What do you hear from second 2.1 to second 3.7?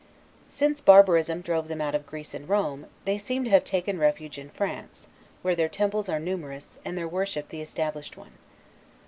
and Rome, they seem to have